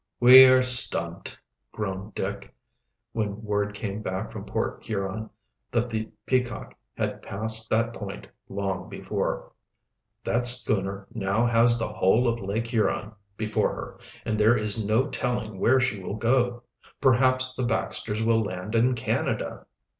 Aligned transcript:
"We 0.19 0.45
are 0.45 0.63
stumped," 0.63 1.37
groaned 1.71 2.15
Dick, 2.15 2.55
when 3.11 3.43
word 3.43 3.75
came 3.75 4.01
back 4.01 4.31
from 4.31 4.45
Port 4.45 4.81
Huron 4.81 5.29
that 5.69 5.91
the 5.91 6.09
Peacock 6.25 6.73
had 6.97 7.21
passed 7.21 7.69
that 7.69 7.93
point 7.93 8.25
long 8.49 8.89
before. 8.89 9.51
"That 10.23 10.47
schooner 10.47 11.05
now 11.13 11.45
has 11.45 11.77
the 11.77 11.89
whole 11.93 12.27
of 12.27 12.39
Lake 12.41 12.65
Huron 12.65 13.11
before 13.37 13.75
her, 13.75 13.99
and 14.25 14.39
there 14.39 14.57
is 14.57 14.83
no 14.83 15.05
telling 15.07 15.59
where 15.59 15.79
she 15.79 15.99
will 16.01 16.15
go. 16.17 16.63
Perhaps 16.99 17.53
the 17.53 17.63
Baxters 17.67 18.23
will 18.23 18.41
land 18.41 18.73
in 18.73 18.95
Canada." 18.95 19.67